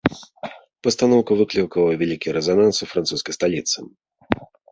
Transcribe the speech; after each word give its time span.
Пастаноўка 0.87 1.31
выклікала 1.41 1.91
вялікі 2.01 2.33
рэзананс 2.37 2.77
у 2.87 2.89
французскай 2.97 3.33
сталіцы. 3.39 3.77